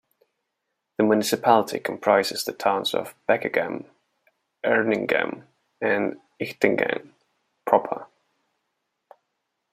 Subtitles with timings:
[0.97, 3.85] The municipality comprises the towns of Bekegem,
[4.65, 5.45] Eernegem
[5.79, 7.11] and Ichtegem
[7.65, 8.07] proper.